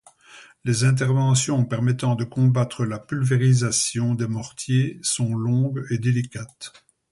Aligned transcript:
Les 0.63 0.83
interventions 0.83 1.63
permettant 1.63 2.15
de 2.15 2.23
combattre 2.23 2.85
la 2.85 2.97
pulvérisation 2.97 4.15
des 4.15 4.25
mortiers 4.25 4.99
sont 5.03 5.35
longues 5.35 5.85
et 5.91 5.99
délicates. 5.99 6.73